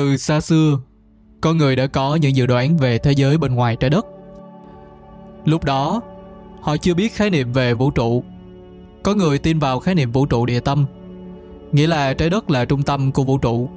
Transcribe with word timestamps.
Từ 0.00 0.16
xa 0.16 0.40
xưa, 0.40 0.78
con 1.40 1.56
người 1.56 1.76
đã 1.76 1.86
có 1.86 2.14
những 2.14 2.36
dự 2.36 2.46
đoán 2.46 2.76
về 2.76 2.98
thế 2.98 3.12
giới 3.12 3.38
bên 3.38 3.54
ngoài 3.54 3.76
trái 3.76 3.90
đất. 3.90 4.06
Lúc 5.44 5.64
đó, 5.64 6.00
họ 6.60 6.76
chưa 6.76 6.94
biết 6.94 7.12
khái 7.12 7.30
niệm 7.30 7.52
về 7.52 7.74
vũ 7.74 7.90
trụ. 7.90 8.24
Có 9.02 9.14
người 9.14 9.38
tin 9.38 9.58
vào 9.58 9.80
khái 9.80 9.94
niệm 9.94 10.12
vũ 10.12 10.26
trụ 10.26 10.46
địa 10.46 10.60
tâm, 10.60 10.86
nghĩa 11.72 11.86
là 11.86 12.14
trái 12.14 12.30
đất 12.30 12.50
là 12.50 12.64
trung 12.64 12.82
tâm 12.82 13.12
của 13.12 13.24
vũ 13.24 13.38
trụ. 13.38 13.68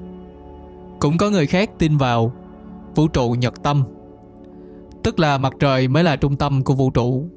Cũng 1.00 1.18
có 1.18 1.30
người 1.30 1.48
khác 1.48 1.70
tin 1.80 1.98
vào 1.98 2.34
vũ 2.96 3.08
trụ 3.08 3.32
nhật 3.32 3.64
tâm, 3.64 3.84
tức 5.04 5.20
là 5.20 5.38
mặt 5.38 5.54
trời 5.60 5.88
mới 5.88 6.04
là 6.04 6.16
trung 6.16 6.36
tâm 6.36 6.64
của 6.64 6.74
vũ 6.74 6.90
trụ. 6.90 7.30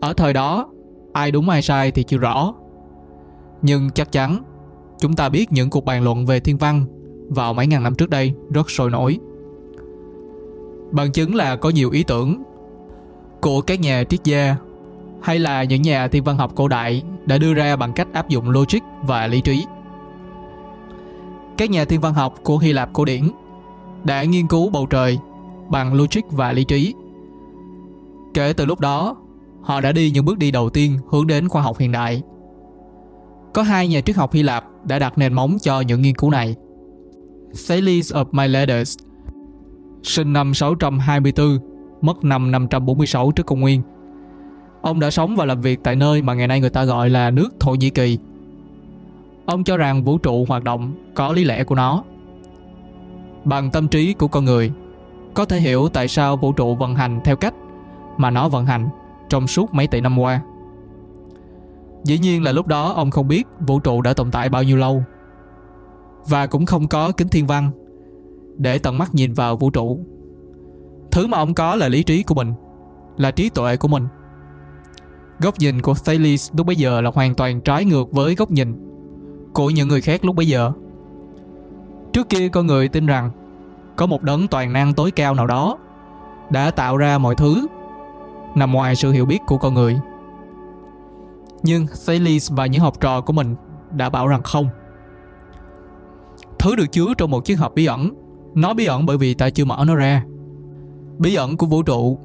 Ở 0.00 0.12
thời 0.12 0.32
đó, 0.32 0.68
ai 1.12 1.30
đúng 1.30 1.48
ai 1.48 1.62
sai 1.62 1.90
thì 1.90 2.02
chưa 2.02 2.18
rõ. 2.18 2.54
Nhưng 3.62 3.90
chắc 3.90 4.12
chắn, 4.12 4.42
chúng 4.98 5.12
ta 5.12 5.28
biết 5.28 5.52
những 5.52 5.70
cuộc 5.70 5.84
bàn 5.84 6.04
luận 6.04 6.26
về 6.26 6.40
thiên 6.40 6.58
văn 6.58 6.86
vào 7.30 7.54
mấy 7.54 7.66
ngàn 7.66 7.82
năm 7.82 7.94
trước 7.94 8.10
đây 8.10 8.34
rất 8.50 8.70
sôi 8.70 8.90
nổi. 8.90 9.18
Bằng 10.90 11.12
chứng 11.12 11.34
là 11.34 11.56
có 11.56 11.70
nhiều 11.70 11.90
ý 11.90 12.02
tưởng 12.02 12.42
của 13.40 13.60
các 13.60 13.80
nhà 13.80 14.04
triết 14.04 14.24
gia 14.24 14.56
hay 15.22 15.38
là 15.38 15.64
những 15.64 15.82
nhà 15.82 16.08
thiên 16.08 16.24
văn 16.24 16.36
học 16.36 16.52
cổ 16.54 16.68
đại 16.68 17.02
đã 17.26 17.38
đưa 17.38 17.54
ra 17.54 17.76
bằng 17.76 17.92
cách 17.92 18.08
áp 18.12 18.28
dụng 18.28 18.50
logic 18.50 18.80
và 19.02 19.26
lý 19.26 19.40
trí. 19.40 19.64
Các 21.56 21.70
nhà 21.70 21.84
thiên 21.84 22.00
văn 22.00 22.14
học 22.14 22.34
của 22.42 22.58
Hy 22.58 22.72
Lạp 22.72 22.92
cổ 22.92 23.04
điển 23.04 23.22
đã 24.04 24.24
nghiên 24.24 24.46
cứu 24.46 24.70
bầu 24.70 24.86
trời 24.86 25.18
bằng 25.68 25.94
logic 25.94 26.20
và 26.30 26.52
lý 26.52 26.64
trí. 26.64 26.94
Kể 28.34 28.52
từ 28.52 28.64
lúc 28.64 28.80
đó, 28.80 29.16
họ 29.62 29.80
đã 29.80 29.92
đi 29.92 30.10
những 30.10 30.24
bước 30.24 30.38
đi 30.38 30.50
đầu 30.50 30.70
tiên 30.70 30.98
hướng 31.08 31.26
đến 31.26 31.48
khoa 31.48 31.62
học 31.62 31.78
hiện 31.78 31.92
đại. 31.92 32.22
Có 33.54 33.62
hai 33.62 33.88
nhà 33.88 34.00
triết 34.00 34.16
học 34.16 34.32
Hy 34.32 34.42
Lạp 34.42 34.64
đã 34.84 34.98
đặt 34.98 35.18
nền 35.18 35.32
móng 35.32 35.56
cho 35.60 35.80
những 35.80 36.02
nghiên 36.02 36.14
cứu 36.14 36.30
này. 36.30 36.56
Thales 37.68 38.12
of 38.12 38.24
Miletus 38.32 38.98
sinh 40.02 40.32
năm 40.32 40.54
624, 40.54 41.58
mất 42.00 42.24
năm 42.24 42.50
546 42.50 43.32
trước 43.32 43.46
công 43.46 43.60
nguyên. 43.60 43.82
Ông 44.82 45.00
đã 45.00 45.10
sống 45.10 45.36
và 45.36 45.44
làm 45.44 45.60
việc 45.60 45.80
tại 45.82 45.96
nơi 45.96 46.22
mà 46.22 46.34
ngày 46.34 46.48
nay 46.48 46.60
người 46.60 46.70
ta 46.70 46.84
gọi 46.84 47.10
là 47.10 47.30
nước 47.30 47.48
Thổ 47.60 47.74
Nhĩ 47.74 47.90
Kỳ. 47.90 48.18
Ông 49.46 49.64
cho 49.64 49.76
rằng 49.76 50.04
vũ 50.04 50.18
trụ 50.18 50.44
hoạt 50.48 50.64
động 50.64 50.92
có 51.14 51.32
lý 51.32 51.44
lẽ 51.44 51.64
của 51.64 51.74
nó. 51.74 52.04
Bằng 53.44 53.70
tâm 53.70 53.88
trí 53.88 54.14
của 54.14 54.28
con 54.28 54.44
người, 54.44 54.72
có 55.34 55.44
thể 55.44 55.60
hiểu 55.60 55.88
tại 55.88 56.08
sao 56.08 56.36
vũ 56.36 56.52
trụ 56.52 56.74
vận 56.74 56.94
hành 56.94 57.20
theo 57.24 57.36
cách 57.36 57.54
mà 58.16 58.30
nó 58.30 58.48
vận 58.48 58.66
hành 58.66 58.88
trong 59.28 59.46
suốt 59.46 59.74
mấy 59.74 59.86
tỷ 59.86 60.00
năm 60.00 60.18
qua. 60.18 60.40
Dĩ 62.04 62.18
nhiên 62.18 62.42
là 62.42 62.52
lúc 62.52 62.66
đó 62.66 62.92
ông 62.92 63.10
không 63.10 63.28
biết 63.28 63.46
vũ 63.60 63.78
trụ 63.78 64.02
đã 64.02 64.12
tồn 64.12 64.30
tại 64.30 64.48
bao 64.48 64.62
nhiêu 64.62 64.76
lâu 64.76 65.04
và 66.28 66.46
cũng 66.46 66.66
không 66.66 66.88
có 66.88 67.12
kính 67.12 67.28
thiên 67.28 67.46
văn 67.46 67.70
để 68.56 68.78
tận 68.78 68.98
mắt 68.98 69.14
nhìn 69.14 69.32
vào 69.32 69.56
vũ 69.56 69.70
trụ. 69.70 69.98
Thứ 71.10 71.26
mà 71.26 71.38
ông 71.38 71.54
có 71.54 71.76
là 71.76 71.88
lý 71.88 72.02
trí 72.02 72.22
của 72.22 72.34
mình, 72.34 72.52
là 73.16 73.30
trí 73.30 73.48
tuệ 73.48 73.76
của 73.76 73.88
mình. 73.88 74.06
Góc 75.40 75.54
nhìn 75.58 75.82
của 75.82 75.94
Thales 75.94 76.50
lúc 76.56 76.66
bấy 76.66 76.76
giờ 76.76 77.00
là 77.00 77.10
hoàn 77.14 77.34
toàn 77.34 77.60
trái 77.60 77.84
ngược 77.84 78.12
với 78.12 78.34
góc 78.34 78.50
nhìn 78.50 78.74
của 79.52 79.70
những 79.70 79.88
người 79.88 80.00
khác 80.00 80.24
lúc 80.24 80.36
bấy 80.36 80.46
giờ. 80.46 80.72
Trước 82.12 82.28
kia 82.28 82.48
con 82.48 82.66
người 82.66 82.88
tin 82.88 83.06
rằng 83.06 83.30
có 83.96 84.06
một 84.06 84.22
đấng 84.22 84.48
toàn 84.48 84.72
năng 84.72 84.94
tối 84.94 85.10
cao 85.10 85.34
nào 85.34 85.46
đó 85.46 85.78
đã 86.50 86.70
tạo 86.70 86.96
ra 86.96 87.18
mọi 87.18 87.34
thứ 87.34 87.66
nằm 88.54 88.72
ngoài 88.72 88.96
sự 88.96 89.10
hiểu 89.12 89.26
biết 89.26 89.38
của 89.46 89.58
con 89.58 89.74
người. 89.74 90.00
Nhưng 91.62 91.86
Thales 92.06 92.52
và 92.52 92.66
những 92.66 92.80
học 92.80 93.00
trò 93.00 93.20
của 93.20 93.32
mình 93.32 93.54
đã 93.90 94.10
bảo 94.10 94.28
rằng 94.28 94.42
không. 94.42 94.68
Thứ 96.60 96.76
được 96.76 96.92
chứa 96.92 97.06
trong 97.18 97.30
một 97.30 97.44
chiếc 97.44 97.54
hộp 97.54 97.74
bí 97.74 97.86
ẩn. 97.86 98.10
Nó 98.54 98.74
bí 98.74 98.86
ẩn 98.86 99.06
bởi 99.06 99.16
vì 99.16 99.34
ta 99.34 99.50
chưa 99.50 99.64
mở 99.64 99.84
nó 99.86 99.94
ra. 99.94 100.24
Bí 101.18 101.34
ẩn 101.34 101.56
của 101.56 101.66
vũ 101.66 101.82
trụ 101.82 102.18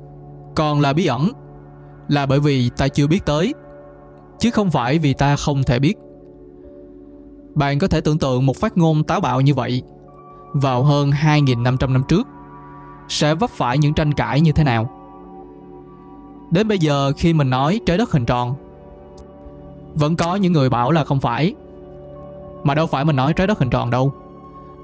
Còn 0.55 0.81
là 0.81 0.93
bí 0.93 1.05
ẩn, 1.05 1.29
Là 2.07 2.25
bởi 2.25 2.39
vì 2.39 2.69
ta 2.77 2.87
chưa 2.87 3.07
biết 3.07 3.25
tới, 3.25 3.53
Chứ 4.39 4.51
không 4.51 4.71
phải 4.71 4.99
vì 4.99 5.13
ta 5.13 5.35
không 5.35 5.63
thể 5.63 5.79
biết. 5.79 5.93
Bạn 7.55 7.79
có 7.79 7.87
thể 7.87 8.01
tưởng 8.01 8.17
tượng 8.17 8.45
một 8.45 8.57
phát 8.57 8.77
ngôn 8.77 9.03
táo 9.03 9.19
bạo 9.21 9.41
như 9.41 9.53
vậy. 9.53 9.83
Vào 10.53 10.83
hơn 10.83 11.11
2.500 11.11 11.93
năm 11.93 12.03
trước, 12.07 12.27
Sẽ 13.09 13.35
vấp 13.35 13.49
phải 13.49 13.77
những 13.77 13.93
tranh 13.93 14.13
cãi 14.13 14.41
như 14.41 14.51
thế 14.51 14.63
nào? 14.63 14.89
Đến 16.51 16.67
bây 16.67 16.79
giờ 16.79 17.11
khi 17.17 17.33
mình 17.33 17.49
nói 17.49 17.79
trái 17.85 17.97
đất 17.97 18.11
hình 18.11 18.25
tròn, 18.25 18.55
Vẫn 19.93 20.15
có 20.15 20.35
những 20.35 20.53
người 20.53 20.69
bảo 20.69 20.91
là 20.91 21.03
không 21.03 21.19
phải. 21.19 21.55
Mà 22.63 22.75
đâu 22.75 22.87
phải 22.87 23.05
mình 23.05 23.15
nói 23.15 23.33
trái 23.33 23.47
đất 23.47 23.59
hình 23.59 23.69
tròn 23.69 23.89
đâu 23.89 24.13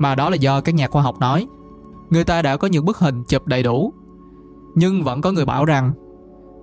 mà 0.01 0.16
đó 0.16 0.29
là 0.29 0.35
do 0.35 0.62
các 0.62 0.75
nhà 0.75 0.88
khoa 0.88 1.01
học 1.01 1.19
nói. 1.19 1.47
Người 2.09 2.23
ta 2.23 2.41
đã 2.41 2.57
có 2.57 2.67
những 2.67 2.85
bức 2.85 2.97
hình 2.97 3.23
chụp 3.23 3.47
đầy 3.47 3.63
đủ, 3.63 3.94
nhưng 4.75 5.03
vẫn 5.03 5.22
có 5.22 5.31
người 5.31 5.45
bảo 5.45 5.66
rằng 5.66 5.91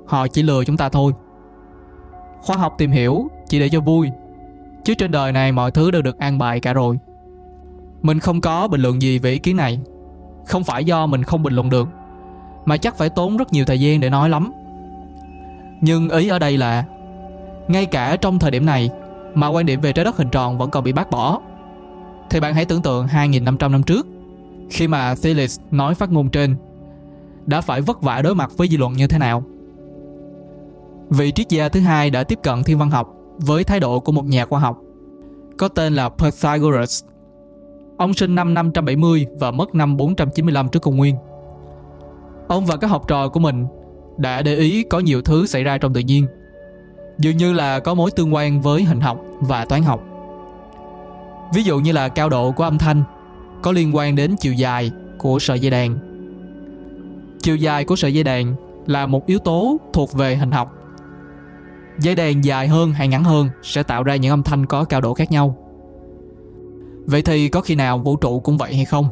họ 0.06 0.28
chỉ 0.28 0.42
lừa 0.42 0.64
chúng 0.64 0.76
ta 0.76 0.88
thôi. 0.88 1.12
Khoa 2.42 2.56
học 2.56 2.74
tìm 2.78 2.90
hiểu 2.90 3.28
chỉ 3.48 3.60
để 3.60 3.68
cho 3.68 3.80
vui, 3.80 4.08
chứ 4.84 4.94
trên 4.94 5.10
đời 5.10 5.32
này 5.32 5.52
mọi 5.52 5.70
thứ 5.70 5.90
đều 5.90 6.02
được 6.02 6.18
an 6.18 6.38
bài 6.38 6.60
cả 6.60 6.72
rồi. 6.72 6.98
Mình 8.02 8.18
không 8.18 8.40
có 8.40 8.68
bình 8.68 8.80
luận 8.80 9.02
gì 9.02 9.18
về 9.18 9.30
ý 9.30 9.38
kiến 9.38 9.56
này, 9.56 9.80
không 10.46 10.64
phải 10.64 10.84
do 10.84 11.06
mình 11.06 11.22
không 11.22 11.42
bình 11.42 11.54
luận 11.54 11.70
được, 11.70 11.88
mà 12.64 12.76
chắc 12.76 12.96
phải 12.96 13.08
tốn 13.08 13.36
rất 13.36 13.52
nhiều 13.52 13.64
thời 13.64 13.80
gian 13.80 14.00
để 14.00 14.10
nói 14.10 14.28
lắm. 14.28 14.52
Nhưng 15.80 16.08
ý 16.08 16.28
ở 16.28 16.38
đây 16.38 16.58
là 16.58 16.84
ngay 17.68 17.86
cả 17.86 18.16
trong 18.16 18.38
thời 18.38 18.50
điểm 18.50 18.66
này 18.66 18.90
mà 19.34 19.48
quan 19.48 19.66
điểm 19.66 19.80
về 19.80 19.92
trái 19.92 20.04
đất 20.04 20.16
hình 20.16 20.28
tròn 20.28 20.58
vẫn 20.58 20.70
còn 20.70 20.84
bị 20.84 20.92
bác 20.92 21.10
bỏ 21.10 21.40
thì 22.30 22.40
bạn 22.40 22.54
hãy 22.54 22.64
tưởng 22.64 22.82
tượng 22.82 23.06
2.500 23.06 23.70
năm 23.70 23.82
trước, 23.82 24.06
Khi 24.70 24.88
mà 24.88 25.14
Thales 25.22 25.60
nói 25.70 25.94
phát 25.94 26.12
ngôn 26.12 26.30
trên, 26.30 26.56
Đã 27.46 27.60
phải 27.60 27.80
vất 27.80 28.02
vả 28.02 28.22
đối 28.22 28.34
mặt 28.34 28.50
với 28.56 28.68
dư 28.68 28.76
luận 28.76 28.92
như 28.92 29.06
thế 29.06 29.18
nào. 29.18 29.42
Vị 31.10 31.32
triết 31.32 31.48
gia 31.48 31.68
thứ 31.68 31.80
hai 31.80 32.10
đã 32.10 32.24
tiếp 32.24 32.38
cận 32.42 32.62
thiên 32.62 32.78
văn 32.78 32.90
học 32.90 33.14
Với 33.38 33.64
thái 33.64 33.80
độ 33.80 34.00
của 34.00 34.12
một 34.12 34.24
nhà 34.24 34.46
khoa 34.46 34.60
học, 34.60 34.78
Có 35.58 35.68
tên 35.68 35.94
là 35.94 36.08
Pythagoras. 36.08 37.04
Ông 37.96 38.14
sinh 38.14 38.34
năm 38.34 38.54
570 38.54 39.26
và 39.40 39.50
mất 39.50 39.74
năm 39.74 39.96
495 39.96 40.68
trước 40.68 40.82
công 40.82 40.96
nguyên. 40.96 41.16
Ông 42.48 42.66
và 42.66 42.76
các 42.76 42.86
học 42.88 43.08
trò 43.08 43.28
của 43.28 43.40
mình 43.40 43.66
đã 44.16 44.42
để 44.42 44.56
ý 44.56 44.82
có 44.82 45.00
nhiều 45.00 45.22
thứ 45.22 45.46
xảy 45.46 45.64
ra 45.64 45.78
trong 45.78 45.92
tự 45.92 46.00
nhiên, 46.00 46.26
Dường 47.18 47.36
như 47.36 47.52
là 47.52 47.80
có 47.80 47.94
mối 47.94 48.10
tương 48.10 48.34
quan 48.34 48.60
với 48.60 48.84
hình 48.84 49.00
học 49.00 49.20
và 49.40 49.64
toán 49.64 49.82
học. 49.82 50.17
Ví 51.54 51.62
dụ 51.62 51.78
như 51.78 51.92
là 51.92 52.08
cao 52.08 52.28
độ 52.28 52.52
của 52.52 52.64
âm 52.64 52.78
thanh, 52.78 53.02
có 53.62 53.72
liên 53.72 53.96
quan 53.96 54.16
đến 54.16 54.36
chiều 54.40 54.52
dài 54.52 54.90
của 55.18 55.38
sợi 55.38 55.60
dây 55.60 55.70
đàn. 55.70 55.98
Chiều 57.42 57.56
dài 57.56 57.84
của 57.84 57.96
sợi 57.96 58.14
dây 58.14 58.24
đàn 58.24 58.54
là 58.86 59.06
một 59.06 59.26
yếu 59.26 59.38
tố 59.38 59.76
thuộc 59.92 60.12
về 60.12 60.36
hình 60.36 60.50
học. 60.50 60.74
Dây 61.98 62.14
đàn 62.14 62.44
dài 62.44 62.68
hơn 62.68 62.92
hay 62.92 63.08
ngắn 63.08 63.24
hơn 63.24 63.48
sẽ 63.62 63.82
tạo 63.82 64.02
ra 64.02 64.16
những 64.16 64.32
âm 64.32 64.42
thanh 64.42 64.66
có 64.66 64.84
cao 64.84 65.00
độ 65.00 65.14
khác 65.14 65.32
nhau. 65.32 65.56
Vậy 67.06 67.22
thì 67.22 67.48
có 67.48 67.60
khi 67.60 67.74
nào 67.74 67.98
vũ 67.98 68.16
trụ 68.16 68.40
cũng 68.40 68.58
vậy 68.58 68.74
hay 68.74 68.84
không? 68.84 69.08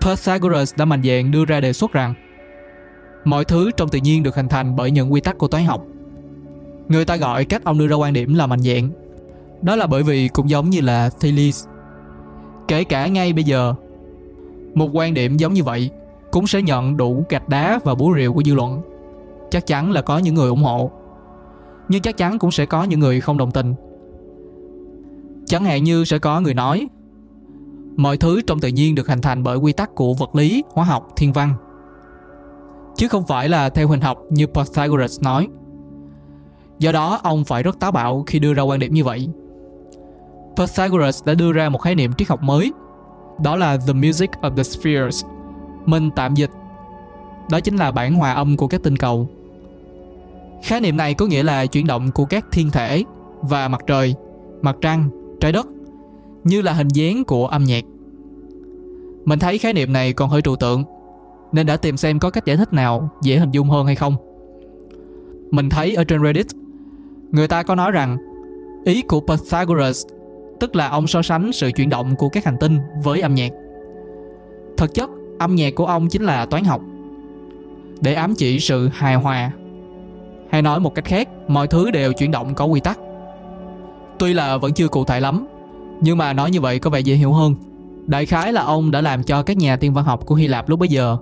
Pythagoras 0.00 0.74
đã 0.76 0.84
mạnh 0.84 1.02
dạn 1.02 1.30
đưa 1.30 1.44
ra 1.44 1.60
đề 1.60 1.72
xuất 1.72 1.92
rằng, 1.92 2.14
mọi 3.24 3.44
thứ 3.44 3.70
trong 3.76 3.88
tự 3.88 3.98
nhiên 3.98 4.22
được 4.22 4.34
hình 4.34 4.48
thành 4.48 4.76
bởi 4.76 4.90
những 4.90 5.12
quy 5.12 5.20
tắc 5.20 5.38
của 5.38 5.48
toán 5.48 5.64
học. 5.64 5.84
Người 6.88 7.04
ta 7.04 7.16
gọi 7.16 7.44
cách 7.44 7.64
ông 7.64 7.78
đưa 7.78 7.86
ra 7.86 7.96
quan 7.96 8.12
điểm 8.12 8.34
là 8.34 8.46
mạnh 8.46 8.60
dạn 8.60 8.90
đó 9.64 9.76
là 9.76 9.86
bởi 9.86 10.02
vì 10.02 10.28
cũng 10.28 10.50
giống 10.50 10.70
như 10.70 10.80
là 10.80 11.10
Thales 11.20 11.66
Kể 12.68 12.84
cả 12.84 13.06
ngay 13.06 13.32
bây 13.32 13.44
giờ 13.44 13.74
Một 14.74 14.88
quan 14.92 15.14
điểm 15.14 15.36
giống 15.36 15.52
như 15.52 15.64
vậy 15.64 15.90
Cũng 16.30 16.46
sẽ 16.46 16.62
nhận 16.62 16.96
đủ 16.96 17.24
gạch 17.28 17.48
đá 17.48 17.78
và 17.84 17.94
búa 17.94 18.14
rìu 18.16 18.32
của 18.32 18.42
dư 18.42 18.54
luận. 18.54 18.80
Chắc 19.50 19.66
chắn 19.66 19.92
là 19.92 20.02
có 20.02 20.18
những 20.18 20.34
người 20.34 20.48
ủng 20.48 20.62
hộ 20.62 20.90
Nhưng 21.88 22.02
chắc 22.02 22.16
chắn 22.16 22.38
cũng 22.38 22.50
sẽ 22.50 22.66
có 22.66 22.84
những 22.84 23.00
người 23.00 23.20
không 23.20 23.38
đồng 23.38 23.50
tình. 23.50 23.74
Chẳng 25.46 25.64
hạn 25.64 25.84
như 25.84 26.04
sẽ 26.04 26.18
có 26.18 26.40
người 26.40 26.54
nói 26.54 26.88
Mọi 27.96 28.16
thứ 28.16 28.40
trong 28.46 28.60
tự 28.60 28.68
nhiên 28.68 28.94
được 28.94 29.08
hình 29.08 29.20
thành 29.20 29.42
bởi 29.42 29.56
quy 29.56 29.72
tắc 29.72 29.94
của 29.94 30.14
vật 30.14 30.34
lý, 30.34 30.62
hóa 30.72 30.84
học, 30.84 31.08
thiên 31.16 31.32
văn. 31.32 31.54
Chứ 32.96 33.08
không 33.08 33.26
phải 33.26 33.48
là 33.48 33.68
theo 33.68 33.88
hình 33.88 34.00
học 34.00 34.18
như 34.30 34.46
Pythagoras 34.46 35.22
nói. 35.22 35.48
Do 36.78 36.92
đó 36.92 37.20
ông 37.22 37.44
phải 37.44 37.62
rất 37.62 37.80
táo 37.80 37.92
bạo 37.92 38.24
khi 38.26 38.38
đưa 38.38 38.54
ra 38.54 38.62
quan 38.62 38.78
điểm 38.78 38.94
như 38.94 39.04
vậy. 39.04 39.28
Pythagoras 40.56 41.24
đã 41.24 41.34
đưa 41.34 41.52
ra 41.52 41.68
một 41.68 41.78
khái 41.78 41.94
niệm 41.94 42.12
triết 42.12 42.28
học 42.28 42.42
mới. 42.42 42.72
Đó 43.42 43.56
là 43.56 43.76
The 43.86 43.92
Music 43.92 44.30
of 44.30 44.56
the 44.56 44.62
Spheres, 44.62 45.24
mình 45.86 46.10
tạm 46.16 46.34
dịch. 46.34 46.50
Đó 47.50 47.60
chính 47.60 47.76
là 47.76 47.90
bản 47.90 48.14
hòa 48.14 48.32
âm 48.32 48.56
của 48.56 48.66
các 48.68 48.82
tinh 48.82 48.96
cầu. 48.96 49.28
Khái 50.62 50.80
niệm 50.80 50.96
này 50.96 51.14
có 51.14 51.26
nghĩa 51.26 51.42
là 51.42 51.66
chuyển 51.66 51.86
động 51.86 52.10
của 52.10 52.24
các 52.24 52.46
thiên 52.52 52.70
thể 52.70 53.04
và 53.40 53.68
mặt 53.68 53.80
trời, 53.86 54.14
mặt 54.62 54.76
trăng, 54.80 55.08
trái 55.40 55.52
đất, 55.52 55.66
như 56.44 56.62
là 56.62 56.72
hình 56.72 56.88
dáng 56.88 57.24
của 57.24 57.46
âm 57.46 57.64
nhạc. 57.64 57.84
Mình 59.24 59.38
thấy 59.38 59.58
khái 59.58 59.72
niệm 59.72 59.92
này 59.92 60.12
còn 60.12 60.30
hơi 60.30 60.42
trừu 60.42 60.56
tượng, 60.56 60.84
nên 61.52 61.66
đã 61.66 61.76
tìm 61.76 61.96
xem 61.96 62.18
có 62.18 62.30
cách 62.30 62.46
giải 62.46 62.56
thích 62.56 62.72
nào 62.72 63.10
dễ 63.22 63.36
hình 63.36 63.50
dung 63.50 63.70
hơn 63.70 63.86
hay 63.86 63.94
không. 63.94 64.16
Mình 65.50 65.68
thấy 65.70 65.94
ở 65.94 66.04
trên 66.04 66.22
reddit, 66.24 66.46
người 67.30 67.48
ta 67.48 67.62
có 67.62 67.74
nói 67.74 67.90
rằng 67.90 68.16
ý 68.84 69.02
của 69.02 69.20
pythagoras 69.20 70.06
tức 70.64 70.76
là 70.76 70.88
ông 70.88 71.06
so 71.06 71.22
sánh 71.22 71.52
sự 71.52 71.70
chuyển 71.76 71.88
động 71.88 72.16
của 72.16 72.28
các 72.28 72.44
hành 72.44 72.56
tinh 72.60 72.78
với 73.02 73.20
âm 73.20 73.34
nhạc. 73.34 73.52
Thực 74.76 74.94
chất, 74.94 75.10
âm 75.38 75.54
nhạc 75.54 75.74
của 75.74 75.86
ông 75.86 76.08
chính 76.08 76.22
là 76.22 76.46
toán 76.46 76.64
học 76.64 76.80
để 78.00 78.14
ám 78.14 78.34
chỉ 78.34 78.60
sự 78.60 78.88
hài 78.92 79.14
hòa. 79.14 79.50
Hay 80.50 80.62
nói 80.62 80.80
một 80.80 80.94
cách 80.94 81.04
khác, 81.04 81.28
mọi 81.48 81.66
thứ 81.66 81.90
đều 81.90 82.12
chuyển 82.12 82.30
động 82.30 82.54
có 82.54 82.64
quy 82.64 82.80
tắc. 82.80 82.98
Tuy 84.18 84.34
là 84.34 84.56
vẫn 84.56 84.72
chưa 84.72 84.88
cụ 84.88 85.04
thể 85.04 85.20
lắm, 85.20 85.46
nhưng 86.00 86.18
mà 86.18 86.32
nói 86.32 86.50
như 86.50 86.60
vậy 86.60 86.78
có 86.78 86.90
vẻ 86.90 87.00
dễ 87.00 87.14
hiểu 87.14 87.32
hơn. 87.32 87.54
Đại 88.06 88.26
khái 88.26 88.52
là 88.52 88.62
ông 88.62 88.90
đã 88.90 89.00
làm 89.00 89.22
cho 89.22 89.42
các 89.42 89.56
nhà 89.56 89.76
tiên 89.76 89.92
văn 89.92 90.04
học 90.04 90.26
của 90.26 90.34
Hy 90.34 90.46
Lạp 90.46 90.68
lúc 90.68 90.78
bấy 90.78 90.88
giờ 90.88 91.16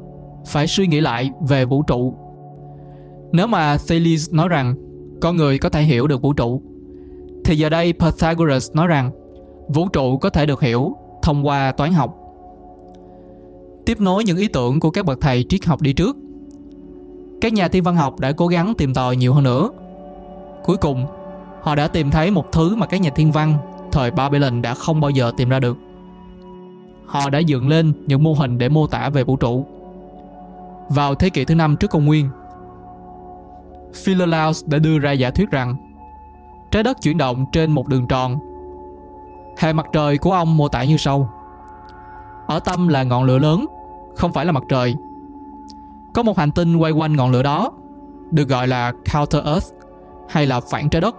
phải 0.46 0.66
suy 0.66 0.86
nghĩ 0.86 1.00
lại 1.00 1.30
về 1.48 1.64
vũ 1.64 1.82
trụ. 1.82 2.14
Nếu 3.32 3.46
mà 3.46 3.76
Thales 3.88 4.32
nói 4.32 4.48
rằng 4.48 4.74
con 5.20 5.36
người 5.36 5.58
có 5.58 5.68
thể 5.68 5.82
hiểu 5.82 6.06
được 6.06 6.22
vũ 6.22 6.32
trụ, 6.32 6.62
thì 7.44 7.56
giờ 7.56 7.68
đây 7.68 7.92
Pythagoras 7.92 8.70
nói 8.74 8.86
rằng 8.86 9.10
vũ 9.72 9.88
trụ 9.88 10.16
có 10.18 10.30
thể 10.30 10.46
được 10.46 10.60
hiểu 10.60 10.96
thông 11.22 11.46
qua 11.46 11.72
toán 11.72 11.92
học. 11.92 12.18
Tiếp 13.86 14.00
nối 14.00 14.24
những 14.24 14.36
ý 14.36 14.48
tưởng 14.48 14.80
của 14.80 14.90
các 14.90 15.06
bậc 15.06 15.20
thầy 15.20 15.44
triết 15.48 15.64
học 15.64 15.82
đi 15.82 15.92
trước, 15.92 16.16
các 17.40 17.52
nhà 17.52 17.68
thiên 17.68 17.82
văn 17.82 17.96
học 17.96 18.20
đã 18.20 18.32
cố 18.32 18.46
gắng 18.46 18.74
tìm 18.78 18.94
tòi 18.94 19.16
nhiều 19.16 19.34
hơn 19.34 19.44
nữa. 19.44 19.70
Cuối 20.64 20.76
cùng, 20.76 21.06
họ 21.60 21.74
đã 21.74 21.88
tìm 21.88 22.10
thấy 22.10 22.30
một 22.30 22.52
thứ 22.52 22.76
mà 22.76 22.86
các 22.86 23.00
nhà 23.00 23.10
thiên 23.10 23.32
văn 23.32 23.58
thời 23.92 24.10
Babylon 24.10 24.62
đã 24.62 24.74
không 24.74 25.00
bao 25.00 25.10
giờ 25.10 25.32
tìm 25.36 25.48
ra 25.48 25.60
được. 25.60 25.76
Họ 27.06 27.30
đã 27.30 27.38
dựng 27.38 27.68
lên 27.68 27.92
những 28.06 28.22
mô 28.22 28.32
hình 28.32 28.58
để 28.58 28.68
mô 28.68 28.86
tả 28.86 29.08
về 29.08 29.24
vũ 29.24 29.36
trụ. 29.36 29.66
Vào 30.88 31.14
thế 31.14 31.30
kỷ 31.30 31.44
thứ 31.44 31.54
năm 31.54 31.76
trước 31.76 31.90
công 31.90 32.06
nguyên, 32.06 32.28
Philolaus 33.94 34.66
đã 34.66 34.78
đưa 34.78 34.98
ra 34.98 35.12
giả 35.12 35.30
thuyết 35.30 35.50
rằng 35.50 35.76
trái 36.70 36.82
đất 36.82 37.02
chuyển 37.02 37.18
động 37.18 37.44
trên 37.52 37.70
một 37.70 37.88
đường 37.88 38.06
tròn. 38.08 38.38
Hệ 39.58 39.72
mặt 39.72 39.86
trời 39.92 40.18
của 40.18 40.32
ông 40.32 40.56
mô 40.56 40.68
tả 40.68 40.84
như 40.84 40.96
sau. 40.96 41.32
Ở 42.46 42.60
tâm 42.60 42.88
là 42.88 43.02
ngọn 43.02 43.24
lửa 43.24 43.38
lớn, 43.38 43.66
không 44.16 44.32
phải 44.32 44.44
là 44.44 44.52
mặt 44.52 44.62
trời. 44.68 44.94
Có 46.14 46.22
một 46.22 46.38
hành 46.38 46.52
tinh 46.52 46.76
quay 46.76 46.92
quanh 46.92 47.16
ngọn 47.16 47.30
lửa 47.30 47.42
đó, 47.42 47.72
được 48.30 48.48
gọi 48.48 48.68
là 48.68 48.92
counter 49.12 49.44
Earth 49.44 49.66
hay 50.28 50.46
là 50.46 50.60
phản 50.60 50.88
trái 50.88 51.00
đất. 51.00 51.16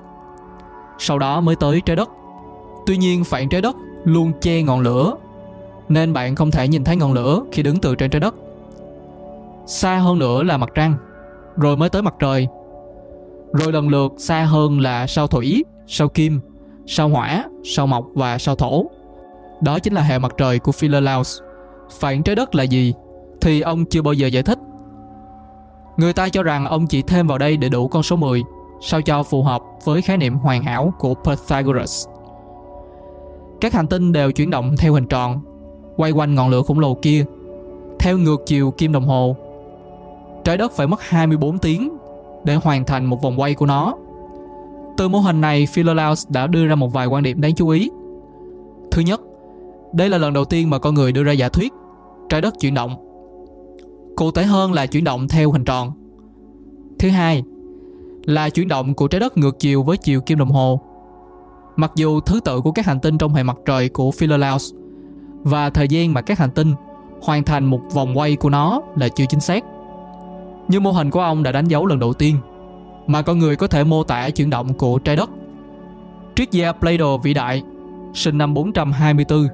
Sau 0.98 1.20
đó 1.20 1.42
mới 1.42 1.56
tới 1.56 1.82
trái 1.86 1.96
đất. 1.96 2.10
Tuy 2.86 2.98
nhiên 2.98 3.24
phản 3.24 3.50
trái 3.50 3.62
đất 3.62 3.76
luôn 4.04 4.32
che 4.42 4.62
ngọn 4.62 4.80
lửa 4.80 5.16
nên 5.90 6.14
bạn 6.14 6.36
không 6.36 6.52
thể 6.52 6.68
nhìn 6.68 6.84
thấy 6.84 6.96
ngọn 6.96 7.14
lửa 7.14 7.42
khi 7.52 7.64
đứng 7.64 7.78
từ 7.78 7.96
trên 7.96 8.10
trái 8.12 8.20
đất. 8.20 8.36
Xa 9.66 9.98
hơn 9.98 10.20
nữa 10.20 10.44
là 10.44 10.58
mặt 10.58 10.70
trăng, 10.76 10.96
rồi 11.56 11.78
mới 11.78 11.90
tới 11.90 12.02
mặt 12.02 12.16
trời. 12.20 12.48
Rồi 13.54 13.72
lần 13.72 13.88
lượt 13.90 14.14
xa 14.18 14.44
hơn 14.44 14.80
là 14.80 15.08
sao 15.08 15.28
thủy, 15.28 15.66
sao 15.88 16.08
kim, 16.08 16.40
sao 16.86 17.10
hỏa, 17.10 17.46
sao 17.64 17.88
mộc 17.88 18.06
và 18.14 18.38
sao 18.38 18.56
thổ. 18.56 18.86
Đó 19.62 19.80
chính 19.80 19.94
là 19.94 20.02
hệ 20.02 20.20
mặt 20.20 20.34
trời 20.38 20.60
của 20.60 20.72
Philolaus. 20.72 21.40
Phản 21.92 22.24
trái 22.24 22.36
đất 22.36 22.56
là 22.56 22.64
gì 22.64 22.94
thì 23.42 23.62
ông 23.62 23.86
chưa 23.86 24.02
bao 24.02 24.14
giờ 24.14 24.28
giải 24.28 24.44
thích. 24.44 24.60
Người 25.98 26.14
ta 26.14 26.30
cho 26.30 26.44
rằng 26.44 26.66
ông 26.66 26.88
chỉ 26.88 27.02
thêm 27.02 27.28
vào 27.28 27.38
đây 27.38 27.58
để 27.58 27.70
đủ 27.70 27.88
con 27.88 28.04
số 28.04 28.16
10, 28.16 28.44
sao 28.82 29.02
cho 29.02 29.24
phù 29.24 29.44
hợp 29.44 29.62
với 29.84 30.02
khái 30.02 30.18
niệm 30.18 30.36
hoàn 30.36 30.64
hảo 30.64 30.94
của 31.00 31.14
Pythagoras. 31.14 32.08
Các 33.62 33.74
hành 33.74 33.88
tinh 33.88 34.12
đều 34.12 34.32
chuyển 34.32 34.50
động 34.50 34.76
theo 34.78 34.94
hình 34.94 35.08
tròn, 35.08 35.40
quay 35.98 36.12
quanh 36.12 36.36
ngọn 36.36 36.50
lửa 36.50 36.62
khổng 36.62 36.80
lồ 36.80 36.94
kia, 36.94 37.26
theo 38.00 38.18
ngược 38.18 38.42
chiều 38.46 38.72
kim 38.72 38.92
đồng 38.92 39.06
hồ. 39.06 39.36
Trái 40.44 40.58
đất 40.58 40.72
phải 40.72 40.88
mất 40.88 41.02
24 41.02 41.58
tiếng 41.58 41.98
để 42.44 42.56
hoàn 42.56 42.86
thành 42.86 43.06
một 43.06 43.22
vòng 43.22 43.40
quay 43.40 43.54
của 43.54 43.66
nó. 43.66 43.96
Từ 44.98 45.10
mô 45.10 45.20
hình 45.20 45.42
này, 45.42 45.66
Philolaus 45.66 46.28
đã 46.30 46.48
đưa 46.48 46.66
ra 46.68 46.76
một 46.76 46.94
vài 46.94 47.08
quan 47.08 47.24
điểm 47.24 47.42
đáng 47.42 47.56
chú 47.56 47.70
ý. 47.70 47.90
Thứ 48.92 49.02
nhất, 49.02 49.22
đây 49.94 50.10
là 50.10 50.18
lần 50.18 50.34
đầu 50.34 50.46
tiên 50.46 50.70
mà 50.70 50.80
con 50.80 50.94
người 50.96 51.12
đưa 51.12 51.24
ra 51.24 51.32
giả 51.32 51.50
thuyết 51.50 51.74
trái 52.30 52.42
đất 52.42 52.60
chuyển 52.60 52.74
động. 52.74 52.96
Cụ 54.16 54.32
thể 54.32 54.44
hơn 54.44 54.74
là 54.74 54.86
chuyển 54.86 55.04
động 55.04 55.28
theo 55.28 55.52
hình 55.52 55.64
tròn. 55.64 55.92
Thứ 57.00 57.10
hai, 57.10 57.44
là 58.26 58.50
chuyển 58.50 58.68
động 58.68 58.94
của 58.94 59.08
trái 59.08 59.20
đất 59.20 59.38
ngược 59.38 59.60
chiều 59.60 59.84
với 59.84 59.98
chiều 59.98 60.22
kim 60.22 60.38
đồng 60.38 60.52
hồ. 60.52 60.82
Mặc 61.76 61.92
dù 61.96 62.20
thứ 62.20 62.40
tự 62.40 62.62
của 62.62 62.72
các 62.72 62.86
hành 62.86 63.00
tinh 63.00 63.18
trong 63.18 63.34
hệ 63.34 63.44
mặt 63.44 63.58
trời 63.66 63.90
của 63.90 64.12
Philolaus 64.12 64.74
và 65.44 65.70
thời 65.70 65.88
gian 65.88 66.14
mà 66.14 66.22
các 66.22 66.40
hành 66.40 66.52
tinh 66.52 66.74
hoàn 67.22 67.44
thành 67.44 67.66
một 67.66 67.82
vòng 67.94 68.18
quay 68.18 68.36
của 68.36 68.50
nó 68.50 68.82
là 68.96 69.08
chưa 69.08 69.26
chính 69.30 69.40
xác. 69.40 69.64
Nhưng 70.68 70.84
mô 70.84 70.92
hình 70.92 71.10
của 71.10 71.20
ông 71.20 71.44
đã 71.44 71.52
đánh 71.52 71.66
dấu 71.66 71.86
lần 71.86 72.00
đầu 72.00 72.14
tiên 72.14 72.38
mà 73.08 73.22
con 73.22 73.40
người 73.40 73.56
có 73.56 73.68
thể 73.68 73.84
mô 73.84 74.04
tả 74.04 74.30
chuyển 74.30 74.50
động 74.50 74.74
của 74.74 75.00
trái 75.00 75.16
đất. 75.16 75.30
Triết 76.36 76.52
gia 76.52 76.72
Plato 76.72 77.18
vĩ 77.18 77.34
đại, 77.34 77.64
sinh 78.14 78.38
năm 78.38 78.54
424 78.54 79.48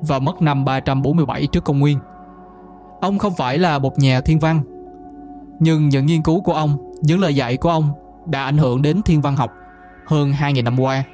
và 0.00 0.18
mất 0.18 0.42
năm 0.42 0.64
347 0.64 1.46
trước 1.46 1.64
công 1.64 1.78
nguyên. 1.78 1.98
Ông 3.00 3.18
không 3.18 3.34
phải 3.34 3.58
là 3.58 3.78
một 3.78 3.98
nhà 3.98 4.20
thiên 4.20 4.38
văn, 4.38 4.62
nhưng 5.60 5.88
những 5.88 6.06
nghiên 6.06 6.22
cứu 6.22 6.40
của 6.40 6.52
ông, 6.52 6.92
những 7.02 7.20
lời 7.20 7.34
dạy 7.34 7.56
của 7.56 7.68
ông 7.68 7.90
đã 8.26 8.44
ảnh 8.44 8.58
hưởng 8.58 8.82
đến 8.82 9.02
thiên 9.02 9.20
văn 9.20 9.36
học 9.36 9.52
hơn 10.06 10.32
2.000 10.32 10.64
năm 10.64 10.80
qua. 10.80 11.04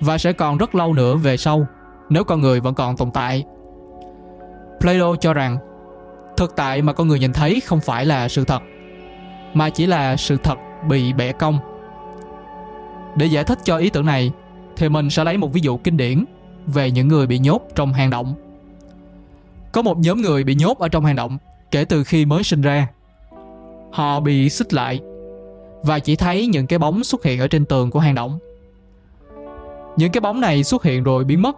Và 0.00 0.18
sẽ 0.18 0.32
còn 0.32 0.58
rất 0.58 0.74
lâu 0.74 0.94
nữa 0.94 1.16
về 1.16 1.36
sau 1.36 1.66
nếu 2.08 2.24
con 2.24 2.40
người 2.40 2.60
vẫn 2.60 2.74
còn 2.74 2.96
tồn 2.96 3.10
tại. 3.10 3.44
Plato 4.80 5.16
cho 5.20 5.34
rằng 5.34 5.58
thực 6.36 6.56
tại 6.56 6.82
mà 6.82 6.92
con 6.92 7.08
người 7.08 7.18
nhìn 7.18 7.32
thấy 7.32 7.60
không 7.60 7.80
phải 7.80 8.06
là 8.06 8.28
sự 8.28 8.44
thật, 8.44 8.62
mà 9.54 9.70
chỉ 9.70 9.86
là 9.86 10.16
sự 10.16 10.36
thật 10.36 10.58
bị 10.88 11.12
bẻ 11.12 11.32
cong. 11.32 11.58
Để 13.16 13.26
giải 13.26 13.44
thích 13.44 13.58
cho 13.64 13.76
ý 13.76 13.90
tưởng 13.90 14.06
này, 14.06 14.32
thì 14.76 14.88
mình 14.88 15.10
sẽ 15.10 15.24
lấy 15.24 15.36
một 15.36 15.52
ví 15.52 15.60
dụ 15.60 15.76
kinh 15.76 15.96
điển 15.96 16.24
về 16.66 16.90
những 16.90 17.08
người 17.08 17.26
bị 17.26 17.38
nhốt 17.38 17.62
trong 17.74 17.92
hang 17.92 18.10
động. 18.10 18.34
Có 19.72 19.82
một 19.82 19.98
nhóm 19.98 20.22
người 20.22 20.44
bị 20.44 20.54
nhốt 20.54 20.78
ở 20.78 20.88
trong 20.88 21.04
hang 21.04 21.16
động 21.16 21.38
kể 21.70 21.84
từ 21.84 22.04
khi 22.04 22.24
mới 22.26 22.42
sinh 22.42 22.62
ra. 22.62 22.88
Họ 23.92 24.20
bị 24.20 24.48
xích 24.48 24.74
lại 24.74 25.00
và 25.82 25.98
chỉ 25.98 26.16
thấy 26.16 26.46
những 26.46 26.66
cái 26.66 26.78
bóng 26.78 27.04
xuất 27.04 27.24
hiện 27.24 27.40
ở 27.40 27.48
trên 27.48 27.64
tường 27.64 27.90
của 27.90 27.98
hang 27.98 28.14
động. 28.14 28.38
Những 29.96 30.12
cái 30.12 30.20
bóng 30.20 30.40
này 30.40 30.64
xuất 30.64 30.82
hiện 30.84 31.02
rồi 31.02 31.24
biến 31.24 31.42
mất 31.42 31.56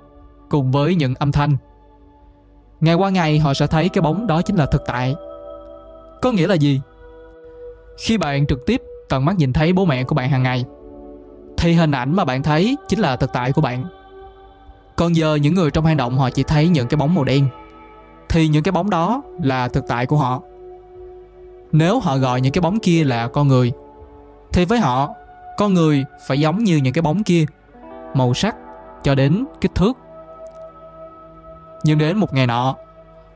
cùng 0.48 0.72
với 0.72 0.94
những 0.94 1.14
âm 1.14 1.32
thanh. 1.32 1.56
Ngày 2.80 2.94
qua 2.94 3.10
ngày 3.10 3.38
họ 3.38 3.54
sẽ 3.54 3.66
thấy 3.66 3.88
cái 3.88 4.02
bóng 4.02 4.26
đó 4.26 4.42
chính 4.42 4.56
là 4.56 4.66
thực 4.66 4.82
tại. 4.86 5.14
Có 6.22 6.32
nghĩa 6.32 6.46
là 6.46 6.54
gì? 6.54 6.80
Khi 7.98 8.18
bạn 8.18 8.46
trực 8.46 8.66
tiếp 8.66 8.82
tận 9.08 9.24
mắt 9.24 9.36
nhìn 9.38 9.52
thấy 9.52 9.72
bố 9.72 9.84
mẹ 9.84 10.04
của 10.04 10.14
bạn 10.14 10.30
hàng 10.30 10.42
ngày 10.42 10.64
thì 11.56 11.72
hình 11.72 11.90
ảnh 11.90 12.16
mà 12.16 12.24
bạn 12.24 12.42
thấy 12.42 12.76
chính 12.88 12.98
là 12.98 13.16
thực 13.16 13.32
tại 13.32 13.52
của 13.52 13.60
bạn. 13.60 13.84
Còn 14.96 15.16
giờ 15.16 15.34
những 15.34 15.54
người 15.54 15.70
trong 15.70 15.84
hang 15.84 15.96
động 15.96 16.18
họ 16.18 16.30
chỉ 16.30 16.42
thấy 16.42 16.68
những 16.68 16.88
cái 16.88 16.96
bóng 16.96 17.14
màu 17.14 17.24
đen 17.24 17.48
thì 18.28 18.48
những 18.48 18.62
cái 18.62 18.72
bóng 18.72 18.90
đó 18.90 19.22
là 19.42 19.68
thực 19.68 19.88
tại 19.88 20.06
của 20.06 20.16
họ. 20.16 20.42
Nếu 21.72 22.00
họ 22.00 22.16
gọi 22.16 22.40
những 22.40 22.52
cái 22.52 22.60
bóng 22.60 22.80
kia 22.80 23.04
là 23.04 23.28
con 23.28 23.48
người 23.48 23.72
thì 24.52 24.64
với 24.64 24.78
họ 24.78 25.08
con 25.56 25.74
người 25.74 26.04
phải 26.26 26.40
giống 26.40 26.64
như 26.64 26.76
những 26.76 26.92
cái 26.92 27.02
bóng 27.02 27.22
kia 27.22 27.44
màu 28.14 28.34
sắc 28.34 28.56
cho 29.02 29.14
đến 29.14 29.44
kích 29.60 29.74
thước 29.74 29.96
nhưng 31.84 31.98
đến 31.98 32.16
một 32.16 32.34
ngày 32.34 32.46
nọ, 32.46 32.76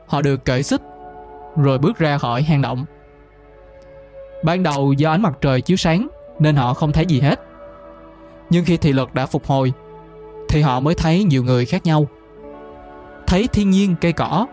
họ 0.07 0.21
được 0.21 0.45
cởi 0.45 0.63
xích 0.63 0.81
rồi 1.55 1.77
bước 1.77 1.97
ra 1.97 2.17
khỏi 2.17 2.41
hang 2.41 2.61
động. 2.61 2.85
Ban 4.43 4.63
đầu 4.63 4.93
do 4.93 5.11
ánh 5.11 5.21
mặt 5.21 5.33
trời 5.41 5.61
chiếu 5.61 5.77
sáng 5.77 6.07
nên 6.39 6.55
họ 6.55 6.73
không 6.73 6.91
thấy 6.91 7.05
gì 7.05 7.19
hết. 7.19 7.39
Nhưng 8.49 8.65
khi 8.65 8.77
thị 8.77 8.93
lực 8.93 9.13
đã 9.13 9.25
phục 9.25 9.45
hồi 9.45 9.73
thì 10.49 10.61
họ 10.61 10.79
mới 10.79 10.95
thấy 10.95 11.23
nhiều 11.23 11.43
người 11.43 11.65
khác 11.65 11.85
nhau. 11.85 12.07
Thấy 13.27 13.47
thiên 13.47 13.69
nhiên 13.69 13.95
cây 14.01 14.13
cỏ 14.13 14.47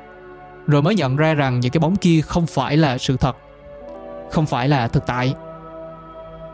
rồi 0.66 0.82
mới 0.82 0.94
nhận 0.94 1.16
ra 1.16 1.35
rằng 1.35 1.61
những 1.61 1.73
cái 1.73 1.78
bóng 1.80 1.97
kia 1.97 2.20
không 2.20 2.47
phải 2.47 2.76
là 2.76 2.99
sự 2.99 3.16
thật, 3.16 3.37
không 4.30 4.47
phải 4.47 4.68
là 4.68 4.88
thực 4.88 5.06
tại. 5.06 5.35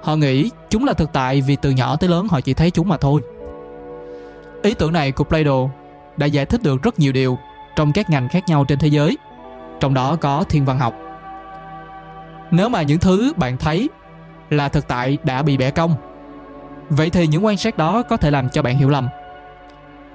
Họ 0.03 0.17
nghĩ 0.17 0.51
chúng 0.71 0.85
là 0.85 0.93
thực 0.93 1.13
tại 1.13 1.41
vì 1.41 1.57
từ 1.57 1.71
nhỏ 1.71 1.97
tới 1.97 2.11
lớn 2.11 2.27
họ 2.31 2.41
chỉ 2.41 2.55
thấy 2.55 2.71
chúng 2.71 2.89
mà 2.89 2.97
thôi. 2.97 3.21
Ý 4.63 4.75
tưởng 4.75 4.93
này 4.93 5.13
của 5.13 5.25
Plato 5.25 5.69
đã 6.17 6.27
giải 6.27 6.47
thích 6.47 6.63
được 6.63 6.83
rất 6.83 6.99
nhiều 6.99 7.13
điều 7.13 7.39
trong 7.77 7.93
các 7.93 8.11
ngành 8.11 8.29
khác 8.29 8.45
nhau 8.49 8.65
trên 8.65 8.79
thế 8.79 8.89
giới, 8.89 9.19
trong 9.81 9.95
đó 9.95 10.17
có 10.17 10.45
thiên 10.49 10.65
văn 10.65 10.79
học. 10.79 10.95
Nếu 12.51 12.69
mà 12.69 12.83
những 12.83 12.99
thứ 12.99 13.33
bạn 13.37 13.57
thấy 13.57 13.89
là 14.51 14.69
thực 14.69 14.89
tại 14.89 15.19
đã 15.25 15.43
bị 15.43 15.57
bẻ 15.57 15.71
cong, 15.71 15.95
vậy 16.89 17.11
thì 17.11 17.27
những 17.27 17.45
quan 17.45 17.57
sát 17.57 17.79
đó 17.79 18.03
có 18.03 18.17
thể 18.17 18.31
làm 18.31 18.49
cho 18.49 18.63
bạn 18.63 18.79
hiểu 18.79 18.89
lầm. 18.89 19.09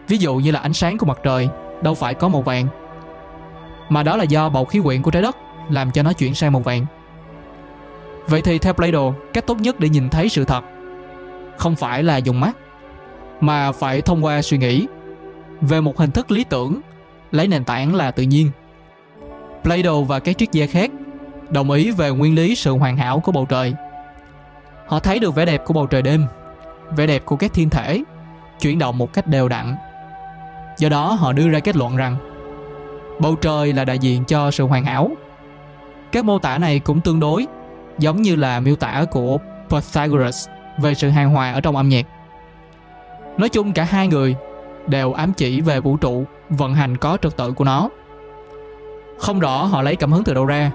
Ví 0.08 0.18
dụ 0.18 0.36
như 0.36 0.52
là 0.52 0.60
ánh 0.60 0.74
sáng 0.74 0.98
của 0.98 1.06
mặt 1.06 1.20
trời 1.24 1.50
đâu 1.82 1.94
phải 1.94 2.14
có 2.14 2.28
màu 2.28 2.42
vàng, 2.42 2.68
mà 3.90 4.04
đó 4.04 4.18
là 4.18 4.24
do 4.24 4.50
bầu 4.50 4.66
khí 4.66 4.80
quyển 4.84 5.02
của 5.02 5.12
trái 5.12 5.22
đất 5.22 5.38
làm 5.70 5.92
cho 5.92 6.04
nó 6.04 6.14
chuyển 6.14 6.36
sang 6.36 6.52
màu 6.52 6.62
vàng. 6.62 6.86
Vậy 8.28 8.42
thì 8.42 8.60
theo 8.60 8.74
Plato, 8.74 9.12
cách 9.34 9.48
tốt 9.48 9.58
nhất 9.62 9.80
để 9.80 9.90
nhìn 9.90 10.10
thấy 10.10 10.30
sự 10.30 10.46
thật 10.46 10.64
không 11.58 11.76
phải 11.76 12.04
là 12.04 12.18
dùng 12.18 12.40
mắt, 12.40 12.58
mà 13.42 13.72
phải 13.72 14.02
thông 14.02 14.26
qua 14.26 14.42
suy 14.42 14.58
nghĩ 14.58 14.88
về 15.62 15.82
một 15.82 15.98
hình 15.98 16.12
thức 16.12 16.32
lý 16.32 16.44
tưởng 16.44 16.82
lấy 17.32 17.48
nền 17.48 17.64
tảng 17.64 17.96
là 17.96 18.12
tự 18.12 18.24
nhiên. 18.24 18.52
Plato 19.64 20.02
và 20.02 20.20
các 20.20 20.38
triết 20.38 20.52
gia 20.52 20.66
khác 20.66 20.92
đồng 21.52 21.72
ý 21.72 21.92
về 21.92 22.10
nguyên 22.10 22.36
lý 22.36 22.56
sự 22.56 22.78
hoàn 22.78 22.98
hảo 22.98 23.20
của 23.20 23.32
bầu 23.32 23.46
trời. 23.50 23.74
Họ 24.88 25.00
thấy 25.00 25.20
được 25.20 25.36
vẻ 25.36 25.46
đẹp 25.46 25.66
của 25.66 25.74
bầu 25.74 25.88
trời 25.88 26.02
đêm, 26.02 26.26
vẻ 26.96 27.08
đẹp 27.08 27.26
của 27.26 27.36
các 27.36 27.54
thiên 27.54 27.70
thể, 27.70 28.04
chuyển 28.60 28.80
động 28.80 28.98
một 28.98 29.14
cách 29.14 29.28
đều 29.28 29.50
đặn. 29.50 29.76
Do 30.78 30.90
đó 30.90 31.12
họ 31.12 31.34
đưa 31.34 31.50
ra 31.50 31.60
kết 31.60 31.76
luận 31.76 31.98
rằng 31.98 32.16
bầu 33.20 33.36
trời 33.36 33.74
là 33.74 33.86
đại 33.86 34.00
diện 34.00 34.26
cho 34.26 34.52
sự 34.52 34.68
hoàn 34.68 34.86
hảo. 34.86 35.12
Các 36.12 36.26
mô 36.26 36.40
tả 36.40 36.58
này 36.58 36.80
cũng 36.80 37.02
tương 37.02 37.20
đối 37.20 37.48
giống 38.00 38.22
như 38.22 38.36
là 38.36 38.60
miêu 38.60 38.76
tả 38.76 39.06
của 39.12 39.38
Pythagoras 39.70 40.48
về 40.78 40.94
sự 40.94 41.10
hài 41.10 41.26
hòa 41.26 41.52
ở 41.52 41.62
trong 41.62 41.76
âm 41.76 41.90
nhạc. 41.90 42.06
Nói 43.38 43.50
chung 43.50 43.72
cả 43.72 43.84
hai 43.84 44.08
người 44.08 44.36
đều 44.88 45.14
ám 45.14 45.34
chỉ 45.34 45.62
về 45.62 45.80
vũ 45.80 45.98
trụ 45.98 46.26
vận 46.50 46.74
hành 46.74 46.98
có 46.98 47.18
trật 47.22 47.38
tự 47.38 47.52
của 47.52 47.64
nó. 47.64 47.90
Không 49.20 49.40
rõ 49.40 49.64
họ 49.64 49.82
lấy 49.82 49.96
cảm 49.96 50.12
hứng 50.12 50.24
từ 50.24 50.34
đâu 50.34 50.46
ra, 50.46 50.72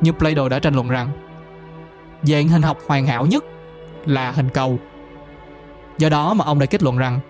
như 0.00 0.12
Plato 0.12 0.48
đã 0.48 0.58
tranh 0.58 0.74
luận 0.74 0.88
rằng 0.88 1.08
dạng 2.22 2.48
hình 2.48 2.62
học 2.62 2.78
hoàn 2.86 3.06
hảo 3.06 3.26
nhất 3.26 3.44
là 4.06 4.30
hình 4.30 4.48
cầu. 4.48 4.78
Do 5.98 6.08
đó 6.08 6.34
mà 6.34 6.44
ông 6.44 6.58
đã 6.58 6.66
kết 6.66 6.82
luận 6.82 6.98
rằng 6.98 7.20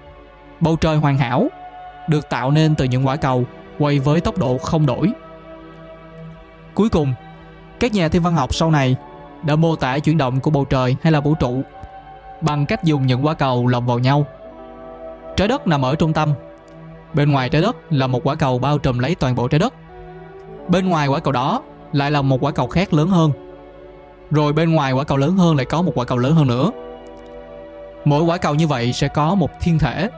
bầu 0.60 0.76
trời 0.76 0.96
hoàn 0.96 1.18
hảo 1.18 1.48
được 2.08 2.28
tạo 2.30 2.50
nên 2.50 2.74
từ 2.74 2.84
những 2.84 3.06
quả 3.06 3.16
cầu 3.16 3.44
quay 3.78 3.98
với 3.98 4.20
tốc 4.20 4.38
độ 4.38 4.58
không 4.58 4.86
đổi. 4.86 5.12
Cuối 6.74 6.88
cùng, 6.88 7.14
các 7.80 7.92
nhà 7.92 8.08
thiên 8.08 8.22
văn 8.22 8.34
học 8.34 8.54
sau 8.54 8.70
này 8.70 8.96
đã 9.42 9.56
mô 9.56 9.76
tả 9.76 9.98
chuyển 9.98 10.18
động 10.18 10.40
của 10.40 10.50
bầu 10.50 10.64
trời 10.64 10.96
hay 11.02 11.12
là 11.12 11.20
vũ 11.20 11.34
trụ 11.34 11.62
bằng 12.40 12.66
cách 12.66 12.84
dùng 12.84 13.06
những 13.06 13.26
quả 13.26 13.34
cầu 13.34 13.66
lồng 13.66 13.86
vào 13.86 13.98
nhau. 13.98 14.26
Trái 15.36 15.48
đất 15.48 15.66
nằm 15.66 15.84
ở 15.84 15.94
trung 15.94 16.12
tâm. 16.12 16.32
Bên 17.14 17.32
ngoài 17.32 17.48
trái 17.48 17.62
đất 17.62 17.76
là 17.90 18.06
một 18.06 18.20
quả 18.24 18.34
cầu 18.34 18.58
bao 18.58 18.78
trùm 18.78 18.98
lấy 18.98 19.14
toàn 19.14 19.34
bộ 19.34 19.48
trái 19.48 19.58
đất. 19.58 19.74
Bên 20.68 20.88
ngoài 20.88 21.08
quả 21.08 21.20
cầu 21.20 21.32
đó 21.32 21.62
lại 21.94 22.10
là 22.10 22.22
một 22.22 22.44
quả 22.44 22.52
cầu 22.52 22.66
khác 22.66 22.92
lớn 22.94 23.08
hơn. 23.08 23.30
Rồi 24.30 24.52
bên 24.52 24.72
ngoài 24.72 24.92
quả 24.92 25.04
cầu 25.04 25.18
lớn 25.18 25.36
hơn 25.36 25.56
lại 25.56 25.64
có 25.64 25.82
một 25.82 25.92
quả 25.94 26.04
cầu 26.04 26.18
lớn 26.18 26.34
hơn 26.34 26.46
nữa. 26.46 26.70
Mỗi 28.04 28.22
quả 28.22 28.36
cầu 28.36 28.54
như 28.54 28.66
vậy 28.66 28.92
sẽ 28.92 29.08
có 29.08 29.34
một 29.34 29.50
thiên 29.60 29.78
thể. 29.78 30.10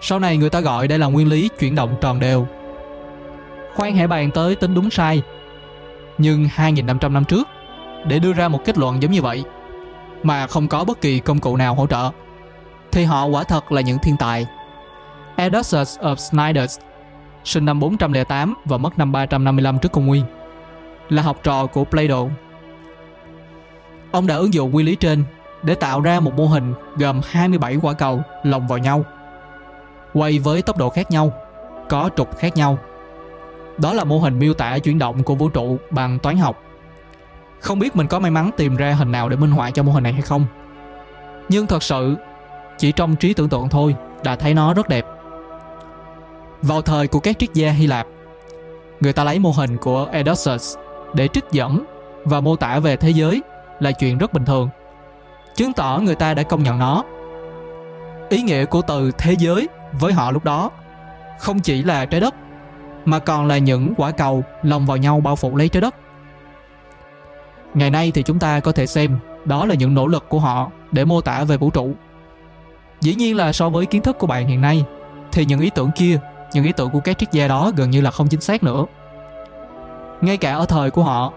Sau 0.00 0.18
này 0.18 0.36
người 0.36 0.50
ta 0.50 0.60
gọi 0.60 0.88
đây 0.88 0.98
là 0.98 1.06
nguyên 1.06 1.28
lý 1.28 1.48
chuyển 1.58 1.74
động 1.74 1.94
tròn 2.00 2.20
đều. 2.20 2.46
Khoan 3.74 3.96
hãy 3.96 4.06
bàn 4.06 4.30
tới 4.30 4.56
tính 4.56 4.74
đúng 4.74 4.90
sai. 4.90 5.22
Nhưng 6.18 6.44
2.500 6.56 7.12
năm 7.12 7.24
trước, 7.24 7.48
để 8.06 8.18
đưa 8.18 8.32
ra 8.32 8.48
một 8.48 8.58
kết 8.64 8.78
luận 8.78 9.02
giống 9.02 9.12
như 9.12 9.22
vậy, 9.22 9.44
mà 10.22 10.46
không 10.46 10.68
có 10.68 10.84
bất 10.84 11.00
kỳ 11.00 11.18
công 11.18 11.38
cụ 11.38 11.56
nào 11.56 11.74
hỗ 11.74 11.86
trợ, 11.86 12.10
thì 12.92 13.04
họ 13.04 13.26
quả 13.26 13.44
thật 13.44 13.72
là 13.72 13.80
những 13.80 13.98
thiên 14.02 14.16
tài. 14.16 14.46
Edussus 15.36 15.98
of 15.98 16.16
Snyders, 16.16 16.78
sinh 17.44 17.64
năm 17.64 17.80
408 17.80 18.54
và 18.64 18.78
mất 18.78 18.98
năm 18.98 19.12
355 19.12 19.78
trước 19.78 19.92
công 19.92 20.06
nguyên, 20.06 20.24
là 21.08 21.22
học 21.22 21.36
trò 21.42 21.66
của 21.66 21.84
Plato. 21.84 22.24
Ông 24.12 24.26
đã 24.26 24.34
ứng 24.34 24.54
dụng 24.54 24.70
nguyên 24.70 24.86
lý 24.86 24.96
trên 24.96 25.24
để 25.62 25.74
tạo 25.74 26.00
ra 26.00 26.20
một 26.20 26.34
mô 26.36 26.46
hình 26.46 26.74
gồm 26.96 27.20
27 27.26 27.76
quả 27.82 27.92
cầu 27.92 28.22
lồng 28.42 28.66
vào 28.66 28.78
nhau, 28.78 29.04
quay 30.14 30.38
với 30.38 30.62
tốc 30.62 30.76
độ 30.76 30.90
khác 30.90 31.10
nhau, 31.10 31.32
có 31.88 32.10
trục 32.16 32.38
khác 32.38 32.56
nhau. 32.56 32.78
Đó 33.78 33.92
là 33.92 34.04
mô 34.04 34.18
hình 34.18 34.38
miêu 34.38 34.54
tả 34.54 34.78
chuyển 34.78 34.98
động 34.98 35.22
của 35.22 35.34
vũ 35.34 35.48
trụ 35.48 35.78
bằng 35.90 36.18
toán 36.18 36.36
học. 36.36 36.62
Không 37.60 37.78
biết 37.78 37.96
mình 37.96 38.06
có 38.06 38.18
may 38.18 38.30
mắn 38.30 38.50
tìm 38.56 38.76
ra 38.76 38.92
hình 38.92 39.12
nào 39.12 39.28
để 39.28 39.36
minh 39.36 39.50
họa 39.50 39.70
cho 39.70 39.82
mô 39.82 39.92
hình 39.92 40.02
này 40.02 40.12
hay 40.12 40.22
không. 40.22 40.46
Nhưng 41.48 41.66
thật 41.66 41.82
sự, 41.82 42.16
chỉ 42.78 42.92
trong 42.92 43.16
trí 43.16 43.34
tưởng 43.34 43.48
tượng 43.48 43.68
thôi 43.68 43.94
đã 44.24 44.36
thấy 44.36 44.54
nó 44.54 44.74
rất 44.74 44.88
đẹp. 44.88 45.06
Vào 46.62 46.82
thời 46.82 47.08
của 47.08 47.20
các 47.20 47.38
triết 47.38 47.54
gia 47.54 47.70
Hy 47.70 47.86
Lạp, 47.86 48.06
người 49.00 49.12
ta 49.12 49.24
lấy 49.24 49.38
mô 49.38 49.50
hình 49.50 49.76
của 49.76 50.08
Eudoxus 50.12 50.76
để 51.14 51.28
trích 51.28 51.44
dẫn 51.52 51.84
và 52.24 52.40
mô 52.40 52.56
tả 52.56 52.78
về 52.78 52.96
thế 52.96 53.10
giới 53.10 53.42
là 53.80 53.92
chuyện 53.92 54.18
rất 54.18 54.32
bình 54.32 54.44
thường. 54.44 54.68
Chứng 55.54 55.72
tỏ 55.72 55.98
người 56.02 56.14
ta 56.14 56.34
đã 56.34 56.42
công 56.42 56.62
nhận 56.62 56.78
nó. 56.78 57.04
Ý 58.28 58.42
nghĩa 58.42 58.64
của 58.64 58.82
từ 58.82 59.10
thế 59.18 59.34
giới 59.38 59.68
với 59.92 60.12
họ 60.12 60.30
lúc 60.30 60.44
đó 60.44 60.70
không 61.38 61.60
chỉ 61.60 61.82
là 61.82 62.04
trái 62.04 62.20
đất, 62.20 62.34
mà 63.04 63.18
còn 63.18 63.46
là 63.46 63.58
những 63.58 63.94
quả 63.96 64.10
cầu 64.10 64.44
lồng 64.62 64.86
vào 64.86 64.96
nhau 64.96 65.20
bao 65.20 65.36
phủ 65.36 65.56
lấy 65.56 65.68
trái 65.68 65.80
đất. 65.80 65.94
Ngày 67.74 67.90
nay 67.90 68.12
thì 68.14 68.22
chúng 68.22 68.38
ta 68.38 68.60
có 68.60 68.72
thể 68.72 68.86
xem 68.86 69.18
đó 69.44 69.66
là 69.66 69.74
những 69.74 69.94
nỗ 69.94 70.06
lực 70.06 70.28
của 70.28 70.40
họ 70.40 70.70
để 70.92 71.04
mô 71.04 71.20
tả 71.20 71.44
về 71.44 71.56
vũ 71.56 71.70
trụ. 71.70 71.92
Dĩ 73.00 73.14
nhiên 73.14 73.36
là 73.36 73.52
so 73.52 73.68
với 73.68 73.86
kiến 73.86 74.02
thức 74.02 74.18
của 74.18 74.26
bạn 74.26 74.48
hiện 74.48 74.60
nay, 74.60 74.84
thì 75.32 75.44
những 75.44 75.60
ý 75.60 75.70
tưởng 75.70 75.90
kia, 75.96 76.18
những 76.52 76.64
ý 76.64 76.72
tưởng 76.72 76.90
của 76.90 77.00
các 77.00 77.18
triết 77.18 77.32
gia 77.32 77.48
đó 77.48 77.72
gần 77.76 77.90
như 77.90 78.00
là 78.00 78.10
không 78.10 78.28
chính 78.28 78.40
xác 78.40 78.62
nữa 78.62 78.84
ngay 80.22 80.36
cả 80.36 80.54
ở 80.54 80.66
thời 80.66 80.90
của 80.90 81.02
họ, 81.02 81.32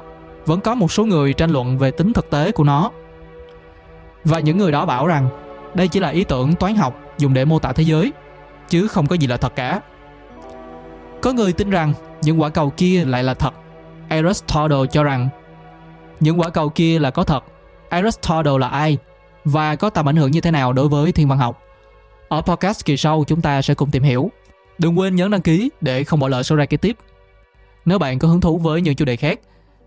vẫn 0.46 0.62
có 0.62 0.76
một 0.76 0.92
số 0.92 1.06
người 1.06 1.34
tranh 1.34 1.52
luận 1.52 1.78
về 1.78 1.92
tính 1.92 2.14
thực 2.14 2.30
tế 2.30 2.52
của 2.52 2.64
nó. 2.64 2.92
Và 4.24 4.40
những 4.40 4.58
người 4.58 4.72
đó 4.72 4.86
bảo 4.86 5.08
rằng, 5.08 5.30
đây 5.74 5.88
chỉ 5.88 6.00
là 6.00 6.10
ý 6.10 6.24
tưởng 6.24 6.56
toán 6.56 6.76
học 6.76 7.00
dùng 7.18 7.34
để 7.34 7.46
mô 7.46 7.60
tả 7.60 7.72
thế 7.72 7.84
giới, 7.84 8.14
chứ 8.70 8.88
không 8.88 9.08
có 9.08 9.16
gì 9.16 9.28
là 9.28 9.38
thật 9.38 9.56
cả. 9.56 9.82
Có 11.22 11.34
người 11.34 11.54
tin 11.54 11.70
rằng 11.70 11.94
những 12.22 12.42
quả 12.42 12.50
cầu 12.50 12.70
kia 12.78 13.06
lại 13.06 13.24
là 13.24 13.34
thật. 13.34 13.54
Aristotle 14.10 14.88
cho 14.92 15.04
rằng, 15.04 15.30
những 16.20 16.40
quả 16.40 16.50
cầu 16.50 16.70
kia 16.70 17.00
là 17.00 17.12
có 17.12 17.24
thật. 17.24 17.44
Aristotle 17.90 18.58
là 18.60 18.68
ai 18.68 18.98
và 19.46 19.76
có 19.76 19.90
tầm 19.90 20.10
ảnh 20.10 20.16
hưởng 20.16 20.32
như 20.32 20.42
thế 20.42 20.52
nào 20.52 20.74
đối 20.74 20.88
với 20.88 21.12
thiên 21.12 21.28
văn 21.28 21.38
học? 21.38 21.62
Ở 22.30 22.42
podcast 22.42 22.86
kỳ 22.86 22.98
sau 22.98 23.24
chúng 23.28 23.42
ta 23.42 23.62
sẽ 23.62 23.74
cùng 23.74 23.92
tìm 23.92 24.04
hiểu. 24.04 24.32
Đừng 24.78 25.00
quên 25.00 25.16
nhấn 25.16 25.32
đăng 25.32 25.42
ký 25.42 25.70
để 25.82 26.04
không 26.04 26.20
bỏ 26.20 26.28
lỡ 26.28 26.44
số 26.44 26.56
ra 26.56 26.66
kế 26.66 26.78
tiếp 26.78 26.98
nếu 27.86 28.00
bạn 28.00 28.20
có 28.20 28.28
hứng 28.28 28.42
thú 28.42 28.58
với 28.58 28.82
những 28.82 28.96
chủ 28.96 29.06
đề 29.06 29.16
khác, 29.16 29.40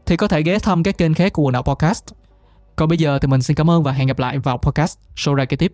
thì 0.06 0.16
có 0.16 0.28
thể 0.28 0.42
ghé 0.42 0.58
thăm 0.58 0.82
các 0.82 0.98
kênh 0.98 1.14
khác 1.14 1.32
của 1.32 1.42
Quần 1.42 1.52
đảo 1.52 1.62
Podcast. 1.62 2.04
Còn 2.76 2.88
bây 2.88 2.98
giờ 2.98 3.18
thì 3.18 3.28
mình 3.28 3.42
xin 3.42 3.56
cảm 3.56 3.70
ơn 3.70 3.82
và 3.82 3.92
hẹn 3.92 4.06
gặp 4.06 4.18
lại 4.18 4.38
vào 4.38 4.58
podcast 4.58 4.98
show 5.16 5.34
ra 5.34 5.44
kế 5.44 5.56
tiếp. 5.56 5.72